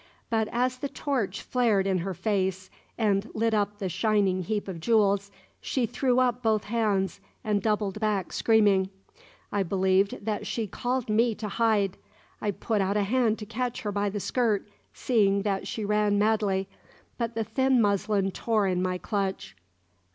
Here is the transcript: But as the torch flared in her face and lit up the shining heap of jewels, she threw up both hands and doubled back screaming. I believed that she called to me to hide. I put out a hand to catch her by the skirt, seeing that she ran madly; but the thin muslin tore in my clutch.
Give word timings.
But 0.31 0.47
as 0.51 0.79
the 0.79 0.89
torch 0.89 1.43
flared 1.43 1.85
in 1.85 1.99
her 1.99 2.15
face 2.15 2.71
and 2.97 3.29
lit 3.35 3.53
up 3.53 3.77
the 3.77 3.87
shining 3.87 4.41
heap 4.41 4.67
of 4.67 4.79
jewels, 4.79 5.29
she 5.61 5.85
threw 5.85 6.17
up 6.19 6.41
both 6.41 6.63
hands 6.63 7.19
and 7.43 7.61
doubled 7.61 7.99
back 7.99 8.33
screaming. 8.33 8.89
I 9.51 9.61
believed 9.61 10.25
that 10.25 10.47
she 10.47 10.65
called 10.65 11.05
to 11.05 11.13
me 11.13 11.35
to 11.35 11.47
hide. 11.47 11.97
I 12.41 12.49
put 12.49 12.81
out 12.81 12.97
a 12.97 13.03
hand 13.03 13.37
to 13.37 13.45
catch 13.45 13.83
her 13.83 13.91
by 13.91 14.09
the 14.09 14.19
skirt, 14.19 14.67
seeing 14.91 15.43
that 15.43 15.67
she 15.67 15.85
ran 15.85 16.17
madly; 16.17 16.67
but 17.19 17.35
the 17.35 17.43
thin 17.43 17.79
muslin 17.79 18.31
tore 18.31 18.65
in 18.65 18.81
my 18.81 18.97
clutch. 18.97 19.55